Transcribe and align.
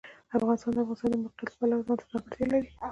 افغانستان 0.37 0.71
د 0.73 0.77
د 0.77 0.79
افغانستان 0.83 1.09
د 1.11 1.15
موقعیت 1.23 1.49
د 1.51 1.55
پلوه 1.59 1.85
ځانته 1.87 2.05
ځانګړتیا 2.11 2.45
لري. 2.51 2.69